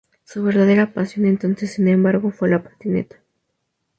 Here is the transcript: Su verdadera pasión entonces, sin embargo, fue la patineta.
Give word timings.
Su 0.23 0.41
verdadera 0.41 0.93
pasión 0.95 1.27
entonces, 1.27 1.73
sin 1.73 1.87
embargo, 1.87 2.31
fue 2.31 2.49
la 2.49 2.63
patineta. 2.63 3.17